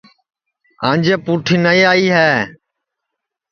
انجے 0.89 1.15
پُٹھی 1.25 1.55
نائی 1.63 1.81
آئی 1.91 2.07
ہے 2.15 2.31